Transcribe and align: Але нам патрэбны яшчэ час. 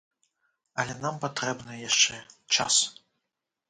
Але 0.83 0.95
нам 1.03 1.15
патрэбны 1.27 1.73
яшчэ 1.89 2.15
час. 2.57 2.85